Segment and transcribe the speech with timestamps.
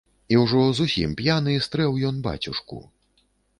[0.35, 2.83] І ўжо зусім п'яны стрэў ён бацюшку.